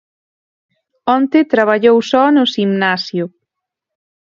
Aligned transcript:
Onte 1.15 1.39
traballou 1.53 1.97
só 2.11 2.23
no 2.35 2.43
ximnasio. 2.53 3.25